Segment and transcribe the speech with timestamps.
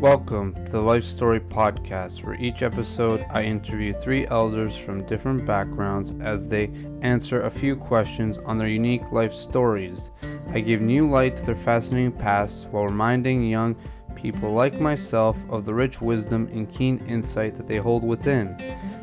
[0.00, 5.44] Welcome to the Life Story Podcast, where each episode I interview three elders from different
[5.44, 6.70] backgrounds as they
[7.02, 10.10] answer a few questions on their unique life stories.
[10.54, 13.76] I give new light to their fascinating past while reminding young
[14.14, 18.56] people like myself of the rich wisdom and keen insight that they hold within.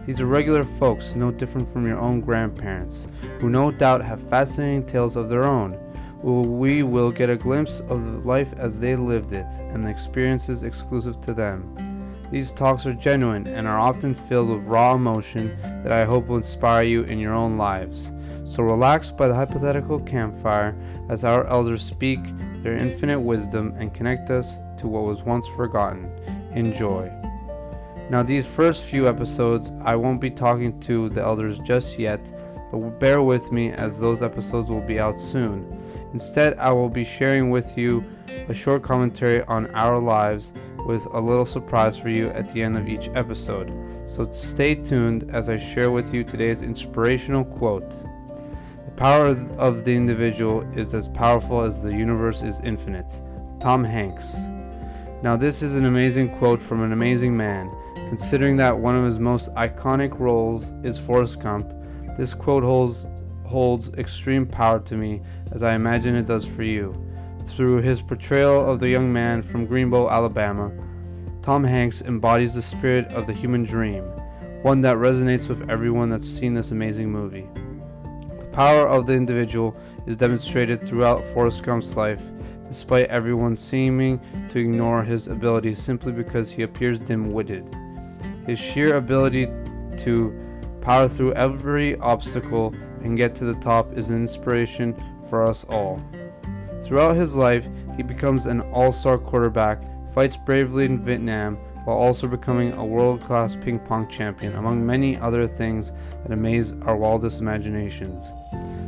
[0.07, 3.07] These are regular folks, no different from your own grandparents,
[3.39, 5.77] who no doubt have fascinating tales of their own
[6.23, 11.21] we will get a glimpse of life as they lived it and the experiences exclusive
[11.21, 11.73] to them.
[12.29, 16.37] These talks are genuine and are often filled with raw emotion that I hope will
[16.37, 18.11] inspire you in your own lives.
[18.45, 20.75] So relax by the hypothetical campfire
[21.09, 22.19] as our elders speak
[22.63, 26.11] their infinite wisdom and connect us to what was once forgotten.
[26.53, 27.11] Enjoy.
[28.09, 32.31] Now, these first few episodes, I won't be talking to the elders just yet,
[32.71, 35.86] but bear with me as those episodes will be out soon.
[36.13, 38.03] Instead, I will be sharing with you
[38.47, 40.53] a short commentary on our lives
[40.85, 43.71] with a little surprise for you at the end of each episode.
[44.05, 47.89] So stay tuned as I share with you today's inspirational quote.
[47.89, 49.27] The power
[49.57, 53.21] of the individual is as powerful as the universe is infinite.
[53.59, 54.33] Tom Hanks.
[55.23, 57.69] Now, this is an amazing quote from an amazing man.
[57.95, 61.73] Considering that one of his most iconic roles is Forrest Gump,
[62.17, 63.07] this quote holds
[63.47, 66.93] holds extreme power to me, as I imagine it does for you.
[67.45, 70.71] Through his portrayal of the young man from Greenbow, Alabama,
[71.41, 74.03] Tom Hanks embodies the spirit of the human dream,
[74.63, 77.47] one that resonates with everyone that's seen this amazing movie.
[78.37, 79.75] The power of the individual
[80.05, 82.21] is demonstrated throughout Forrest Gump's life,
[82.67, 87.65] despite everyone seeming to ignore his abilities simply because he appears dim witted.
[88.45, 89.45] His sheer ability
[89.99, 90.37] to
[90.81, 92.73] power through every obstacle
[93.07, 94.95] and get to the top is an inspiration
[95.29, 95.99] for us all.
[96.83, 99.81] Throughout his life, he becomes an all star quarterback,
[100.13, 101.55] fights bravely in Vietnam,
[101.85, 105.91] while also becoming a world class ping pong champion, among many other things
[106.23, 108.25] that amaze our wildest imaginations.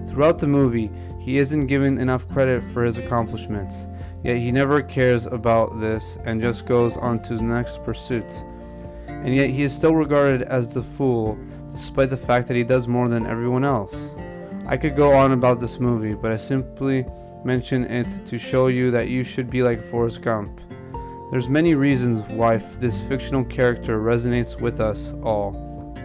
[0.10, 3.88] Throughout the movie, he isn't given enough credit for his accomplishments,
[4.24, 8.30] yet he never cares about this and just goes on to his next pursuit.
[9.08, 11.38] And yet he is still regarded as the fool
[11.72, 14.14] despite the fact that he does more than everyone else.
[14.72, 17.04] I could go on about this movie, but I simply
[17.44, 20.62] mention it to show you that you should be like Forrest Gump.
[21.32, 25.96] There's many reasons why this fictional character resonates with us all.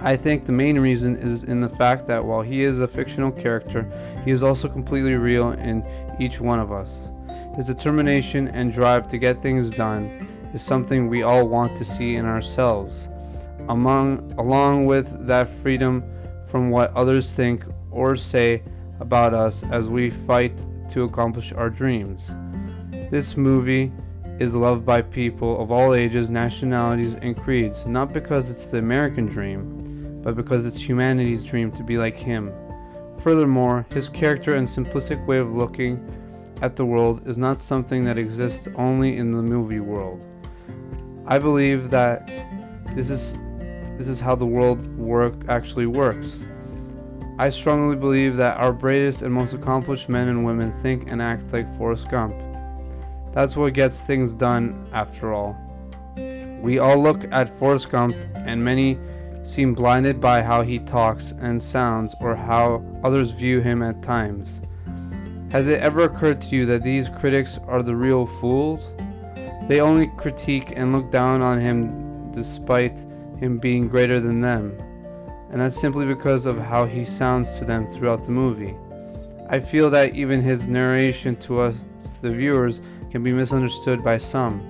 [0.00, 3.32] I think the main reason is in the fact that while he is a fictional
[3.32, 3.90] character,
[4.24, 5.84] he is also completely real in
[6.20, 7.08] each one of us.
[7.56, 12.14] His determination and drive to get things done is something we all want to see
[12.14, 13.08] in ourselves
[13.68, 16.04] among, along with that freedom
[16.46, 18.62] from what others think or say
[19.00, 22.34] about us as we fight to accomplish our dreams.
[23.10, 23.92] This movie
[24.38, 29.26] is loved by people of all ages, nationalities, and creeds, not because it's the American
[29.26, 32.52] dream, but because it's humanity's dream to be like him.
[33.18, 36.00] Furthermore, his character and simplistic way of looking
[36.60, 40.26] at the world is not something that exists only in the movie world.
[41.26, 42.26] I believe that
[42.94, 43.34] this is
[43.98, 46.44] this is how the world work actually works.
[47.42, 51.52] I strongly believe that our bravest and most accomplished men and women think and act
[51.52, 52.36] like Forrest Gump.
[53.32, 55.56] That's what gets things done, after all.
[56.60, 58.96] We all look at Forrest Gump, and many
[59.42, 64.60] seem blinded by how he talks and sounds or how others view him at times.
[65.50, 68.86] Has it ever occurred to you that these critics are the real fools?
[69.66, 73.04] They only critique and look down on him despite
[73.40, 74.78] him being greater than them,
[75.52, 78.74] and that's simply because of how he sounds to them throughout the movie.
[79.48, 81.76] I feel that even his narration to us,
[82.22, 82.80] the viewers,
[83.10, 84.66] can be misunderstood by some.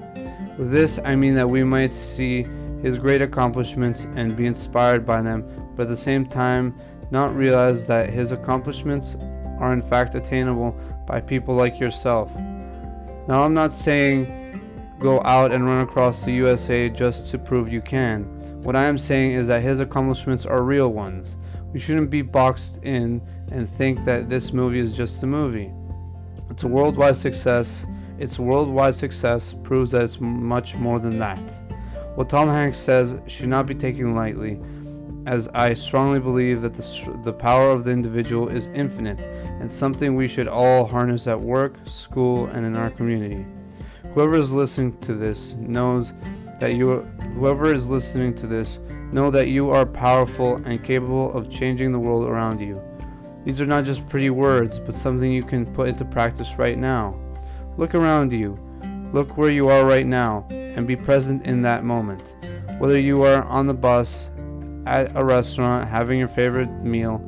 [0.58, 2.46] With this, I mean that we might see
[2.82, 5.44] his great accomplishments and be inspired by them,
[5.76, 6.74] but at the same time,
[7.12, 9.16] not realize that his accomplishments
[9.60, 10.72] are in fact attainable
[11.06, 12.34] by people like yourself.
[13.28, 14.60] Now, I'm not saying
[14.98, 18.41] go out and run across the USA just to prove you can.
[18.62, 21.36] What I am saying is that his accomplishments are real ones.
[21.72, 23.20] We shouldn't be boxed in
[23.50, 25.72] and think that this movie is just a movie.
[26.48, 27.84] It's a worldwide success.
[28.18, 31.40] Its worldwide success proves that it's much more than that.
[32.14, 34.60] What Tom Hanks says should not be taken lightly,
[35.26, 39.20] as I strongly believe that the, the power of the individual is infinite
[39.60, 43.44] and something we should all harness at work, school, and in our community.
[44.14, 46.12] Whoever is listening to this knows
[46.62, 47.00] that you
[47.34, 48.78] whoever is listening to this
[49.10, 52.80] know that you are powerful and capable of changing the world around you.
[53.44, 57.18] These are not just pretty words, but something you can put into practice right now.
[57.76, 58.56] Look around you.
[59.12, 62.36] Look where you are right now and be present in that moment.
[62.78, 64.30] Whether you are on the bus,
[64.86, 67.20] at a restaurant, having your favorite meal,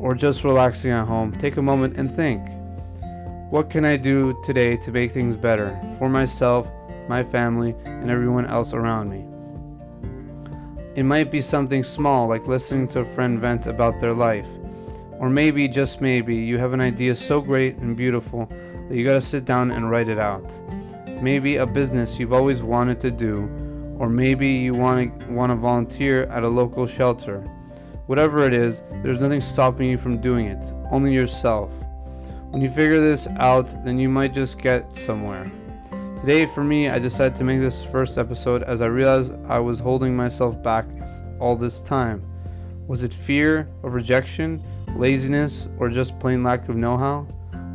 [0.00, 2.42] or just relaxing at home, take a moment and think
[3.50, 6.70] what can I do today to make things better for myself,
[7.10, 9.26] my family, and everyone else around me?
[10.94, 14.46] It might be something small like listening to a friend vent about their life.
[15.18, 18.46] Or maybe, just maybe, you have an idea so great and beautiful
[18.88, 20.48] that you gotta sit down and write it out.
[21.20, 23.34] Maybe a business you've always wanted to do,
[23.98, 27.40] or maybe you want to volunteer at a local shelter.
[28.06, 31.70] Whatever it is, there's nothing stopping you from doing it, only yourself.
[32.50, 35.44] When you figure this out, then you might just get somewhere.
[36.20, 39.80] Today, for me, I decided to make this first episode as I realized I was
[39.80, 40.84] holding myself back
[41.38, 42.22] all this time.
[42.88, 44.62] Was it fear of rejection,
[44.96, 47.22] laziness, or just plain lack of know how?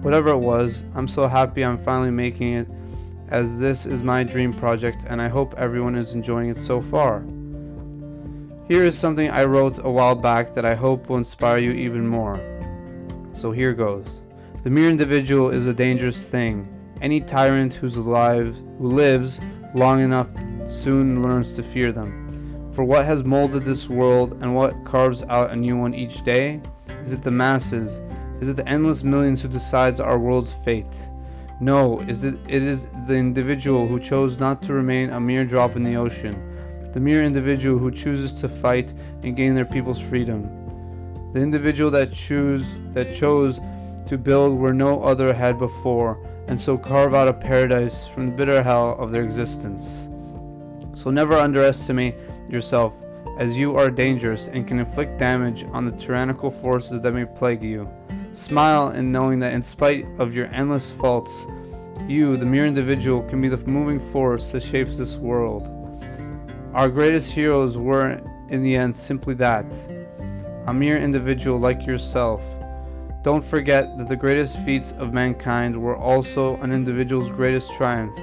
[0.04, 2.68] Whatever it was, I'm so happy I'm finally making it
[3.30, 7.24] as this is my dream project and I hope everyone is enjoying it so far.
[8.68, 12.08] Here is something I wrote a while back that I hope will inspire you even
[12.08, 12.40] more.
[13.34, 14.22] So here goes.
[14.62, 16.72] The mere individual is a dangerous thing.
[17.02, 19.40] Any tyrant who's alive, who lives
[19.74, 20.28] long enough,
[20.66, 22.72] soon learns to fear them.
[22.74, 26.62] For what has molded this world and what carves out a new one each day?
[27.04, 28.02] Is it the masses?
[28.42, 30.98] Is it the endless millions who decides our world's fate?
[31.62, 35.78] No, is it, it is the individual who chose not to remain a mere drop
[35.78, 36.36] in the ocean,
[36.92, 38.94] the mere individual who chooses to fight
[39.24, 40.50] and gain their people's freedom,
[41.34, 43.60] the individual that choose that chose
[44.06, 48.32] to build where no other had before, and so carve out a paradise from the
[48.32, 50.08] bitter hell of their existence.
[50.94, 52.16] So never underestimate
[52.50, 52.94] yourself,
[53.38, 57.64] as you are dangerous and can inflict damage on the tyrannical forces that may plague
[57.64, 57.90] you.
[58.34, 61.46] Smile in knowing that in spite of your endless faults,
[62.08, 65.70] you, the mere individual, can be the moving force that shapes this world.
[66.74, 69.66] Our greatest heroes were, in the end, simply that
[70.68, 72.42] a mere individual like yourself
[73.26, 78.16] don't forget that the greatest feats of mankind were also an individual's greatest triumph.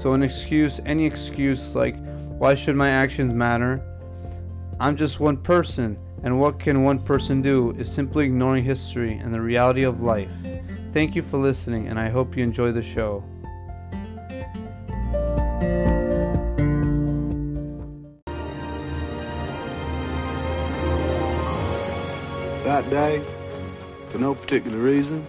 [0.00, 1.94] So, an excuse, any excuse like,
[2.38, 3.82] why should my actions matter?
[4.80, 9.30] I'm just one person, and what can one person do is simply ignoring history and
[9.30, 10.32] the reality of life.
[10.92, 13.22] Thank you for listening, and I hope you enjoy the show.
[22.64, 23.22] That day,
[24.14, 25.26] for no particular reason,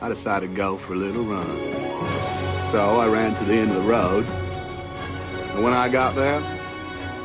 [0.00, 1.46] I decided to go for a little run.
[2.72, 4.24] So I ran to the end of the road.
[5.54, 6.38] And when I got there,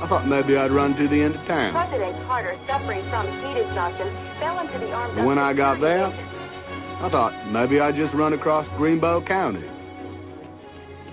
[0.04, 1.72] I thought maybe I'd run to the end of town.
[1.72, 4.08] President Carter, suffering from heat exhaustion,
[4.40, 8.34] fell into the arms And when I got there, I thought maybe I'd just run
[8.34, 9.68] across Greenbow County.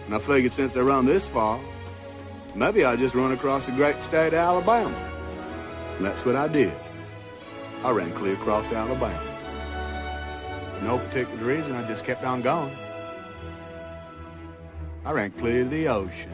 [0.05, 1.59] And I figured since I run this far,
[2.55, 4.95] maybe I'd just run across the great state of Alabama.
[5.97, 6.75] And that's what I did.
[7.83, 9.30] I ran clear across Alabama.
[10.83, 12.75] No particular reason, I just kept on going.
[15.05, 16.31] I ran clear to the ocean.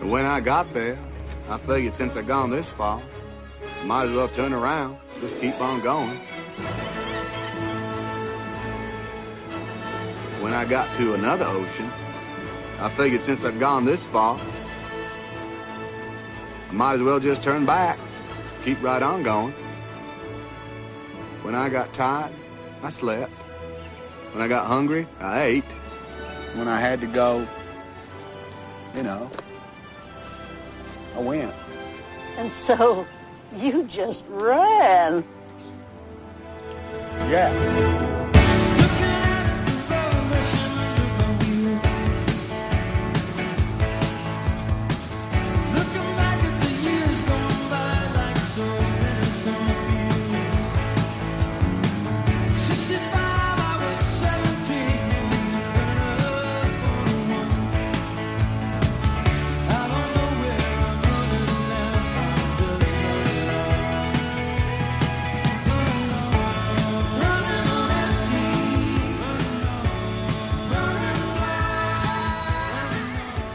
[0.00, 0.98] And when I got there,
[1.48, 3.02] I figured since I'd gone this far,
[3.80, 6.16] I might as well turn around, just keep on going.
[10.42, 11.90] When I got to another ocean,
[12.80, 14.38] I figured since I'd gone this far,
[16.68, 17.98] I might as well just turn back,
[18.64, 19.52] keep right on going.
[21.42, 22.32] When I got tired,
[22.82, 23.32] I slept.
[24.32, 25.64] When I got hungry, I ate.
[26.54, 27.46] When I had to go,
[28.94, 29.30] you know,
[31.16, 31.54] I went.
[32.36, 33.06] And so
[33.56, 35.24] you just ran.
[37.28, 38.09] Yeah.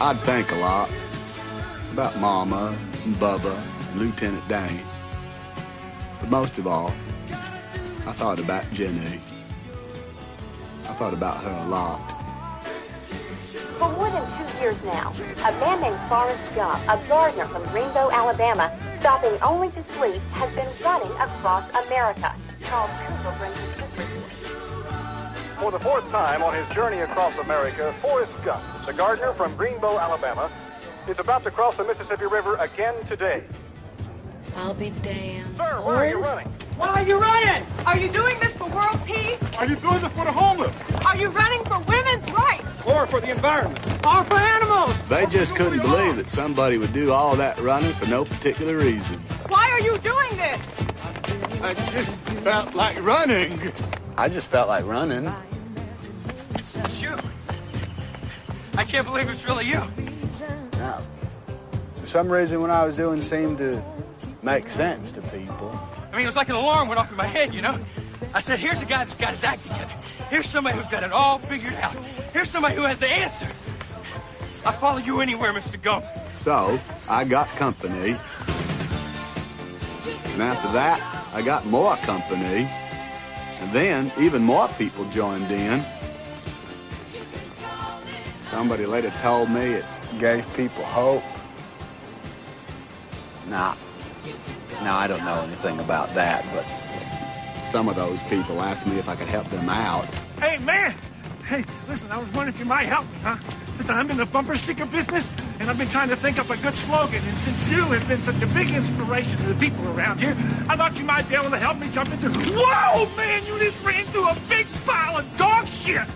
[0.01, 0.89] I'd think a lot
[1.93, 3.55] about Mama and Bubba,
[3.95, 4.81] Lieutenant Dan.
[6.19, 6.93] But most of all,
[7.29, 9.21] I thought about Jenny.
[10.83, 12.01] I thought about her a lot.
[13.77, 18.11] For more than two years now, a man named Forrest Gump, a gardener from Greenbow,
[18.11, 22.35] Alabama, stopping only to sleep, has been running across America.
[22.65, 23.74] Charles Cooper brings.
[25.65, 29.99] For the fourth time on his journey across America, Forrest Gump, the gardener from Greenbow,
[29.99, 30.51] Alabama,
[31.07, 33.43] is about to cross the Mississippi River again today.
[34.57, 35.57] I'll be damned.
[35.57, 36.45] Sir, where are you running?
[36.77, 37.65] Why are you running?
[37.87, 39.41] Are you doing this for world peace?
[39.57, 40.75] Are you doing this for the homeless?
[41.03, 42.67] Are you running for women's rights?
[42.85, 44.05] Or for the environment?
[44.05, 44.95] Or for animals?
[45.09, 49.19] They just couldn't believe that somebody would do all that running for no particular reason.
[49.47, 50.61] Why are you doing this?
[51.63, 52.11] I just
[52.43, 53.73] felt like running.
[54.15, 55.27] I just felt like running.
[58.77, 59.81] I can't believe it's really you.
[60.79, 60.99] No.
[62.01, 63.83] For some reason, what I was doing seemed to
[64.43, 65.71] make sense to people.
[66.11, 67.77] I mean, it was like an alarm went off in my head, you know?
[68.33, 69.93] I said, here's a guy that's got his act together.
[70.29, 71.93] Here's somebody who's got it all figured out.
[72.33, 74.65] Here's somebody who has the answers.
[74.65, 75.81] I'll follow you anywhere, Mr.
[75.81, 76.05] Gump.
[76.43, 76.79] So,
[77.09, 78.17] I got company.
[80.25, 81.01] And after that,
[81.33, 82.69] I got more company.
[83.59, 85.83] And then, even more people joined in.
[88.55, 89.85] Somebody later told me it
[90.17, 91.21] gave people hope.
[93.49, 93.75] Nah.
[94.81, 96.65] Now, I don't know anything about that, but
[97.73, 100.05] some of those people asked me if I could help them out.
[100.39, 100.95] Hey, man!
[101.45, 103.35] Hey, listen, I was wondering if you might help me, huh?
[103.77, 106.55] Listen, I'm in the bumper sticker business, and I've been trying to think up a
[106.55, 110.21] good slogan, and since you have been such a big inspiration to the people around
[110.21, 110.33] here,
[110.69, 112.29] I thought you might be able to help me jump into...
[112.29, 113.45] Whoa, man!
[113.45, 116.07] You just ran through a big pile of dog shit!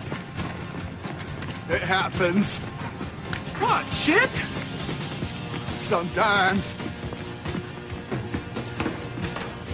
[1.70, 2.58] It happens
[3.60, 4.30] What, shit?
[5.88, 6.64] sometimes.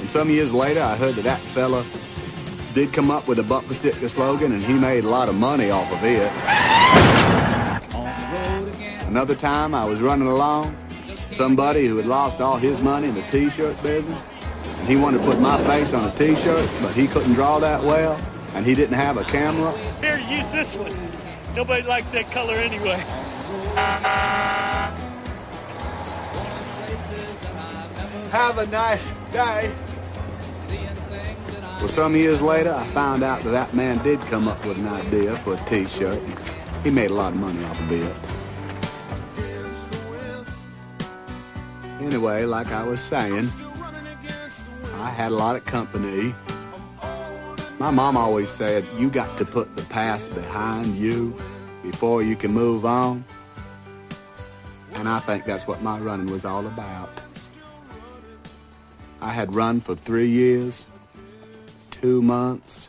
[0.00, 1.84] And some years later, I heard that that fella
[2.74, 5.70] did come up with a bumper sticker slogan, and he made a lot of money
[5.70, 6.30] off of it.
[9.06, 10.76] Another time, I was running along,
[11.32, 14.20] somebody who had lost all his money in the T-shirt business,
[14.80, 17.82] and he wanted to put my face on a T-shirt, but he couldn't draw that
[17.82, 18.20] well,
[18.54, 19.72] and he didn't have a camera.
[20.00, 21.25] Here, use this one.
[21.56, 23.02] Nobody likes that color anyway.
[28.30, 29.74] Have a nice day.
[31.78, 34.86] Well, some years later, I found out that that man did come up with an
[34.86, 36.22] idea for a T-shirt.
[36.84, 38.14] He made a lot of money off of it.
[42.02, 43.50] Anyway, like I was saying,
[44.96, 46.34] I had a lot of company.
[47.78, 51.36] My mom always said, you got to put the past behind you
[51.82, 53.22] before you can move on.
[54.92, 57.10] And I think that's what my running was all about.
[59.20, 60.86] I had run for three years,
[61.90, 62.88] two months,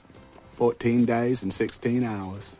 [0.55, 2.55] 14 days, and 16 hours.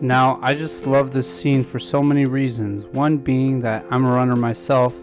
[0.00, 2.84] Now, I just love this scene for so many reasons.
[2.94, 4.94] One being that I'm a runner myself,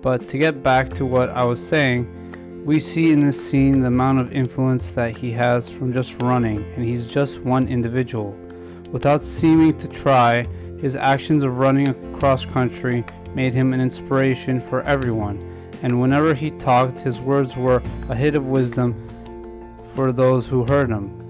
[0.00, 3.86] but to get back to what I was saying, we see in this scene the
[3.86, 8.36] amount of influence that he has from just running, and he's just one individual.
[8.90, 10.44] Without seeming to try,
[10.80, 13.04] his actions of running across country
[13.36, 15.38] made him an inspiration for everyone,
[15.82, 19.08] and whenever he talked, his words were a hit of wisdom
[19.94, 21.21] for those who heard him.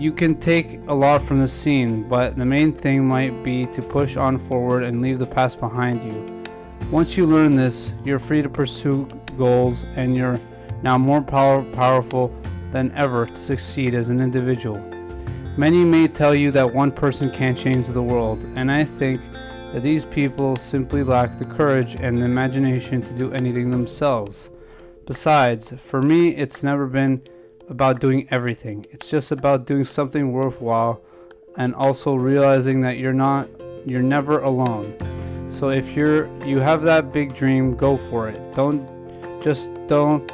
[0.00, 3.82] You can take a lot from this scene, but the main thing might be to
[3.82, 6.42] push on forward and leave the past behind you.
[6.90, 10.40] Once you learn this, you're free to pursue goals and you're
[10.82, 12.34] now more power- powerful
[12.72, 14.78] than ever to succeed as an individual.
[15.58, 19.20] Many may tell you that one person can't change the world, and I think
[19.74, 24.48] that these people simply lack the courage and the imagination to do anything themselves.
[25.04, 27.20] Besides, for me, it's never been
[27.70, 28.84] about doing everything.
[28.90, 31.00] It's just about doing something worthwhile
[31.56, 33.48] and also realizing that you're not
[33.86, 34.94] you're never alone.
[35.50, 38.54] So if you're you have that big dream, go for it.
[38.54, 38.82] Don't
[39.42, 40.30] just don't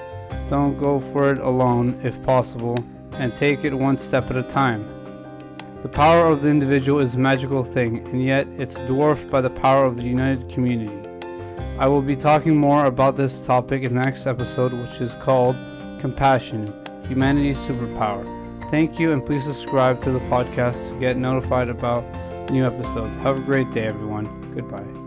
[0.49, 2.77] don't go for it alone if possible
[3.13, 4.89] and take it one step at a time.
[5.83, 9.51] The power of the individual is a magical thing, and yet it's dwarfed by the
[9.51, 11.03] power of the united community.
[11.79, 15.55] I will be talking more about this topic in the next episode, which is called
[16.01, 16.73] Compassion
[17.09, 18.25] Humanity's Superpower.
[18.71, 22.05] Thank you, and please subscribe to the podcast to get notified about
[22.51, 23.15] new episodes.
[23.17, 24.27] Have a great day, everyone.
[24.55, 25.06] Goodbye.